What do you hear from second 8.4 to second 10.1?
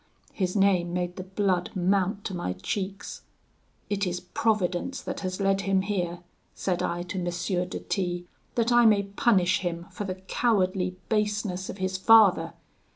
that I may punish him for